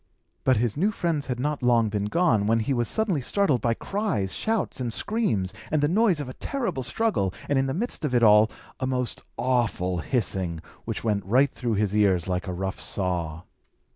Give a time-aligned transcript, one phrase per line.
[0.43, 3.75] But his new friends had not long been gone, when he was suddenly startled by
[3.75, 8.03] cries, shouts, and screams, and the noise of a terrible struggle, and in the midst
[8.03, 12.51] of it all, a most awful hissing, which went right through his ears like a
[12.53, 13.43] rough saw.